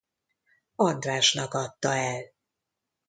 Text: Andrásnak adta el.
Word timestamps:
Andrásnak 0.75 1.53
adta 1.53 1.95
el. 1.97 2.25